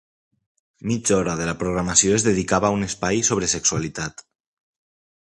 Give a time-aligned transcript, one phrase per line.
[0.91, 4.25] Mitja hora de la programació es dedicava a un espai sobre sexualitat.